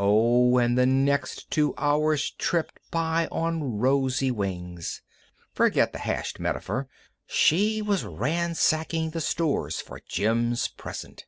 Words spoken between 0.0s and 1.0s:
Oh, and the